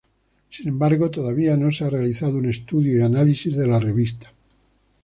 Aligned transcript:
Sin 0.49 0.67
embargo, 0.67 1.11
todavía 1.11 1.55
no 1.55 1.71
se 1.71 1.85
ha 1.85 1.89
realizado 1.91 2.39
un 2.39 2.47
estudio 2.47 2.97
y 2.97 3.01
análisis 3.03 3.55
de 3.55 3.67
la 3.67 3.79
revista. 3.79 4.31